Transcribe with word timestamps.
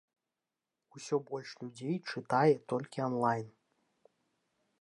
Усё 0.99 1.15
больш 1.29 1.49
людзей 1.61 1.97
чытае 2.11 2.53
толькі 2.73 2.97
анлайн. 3.09 3.47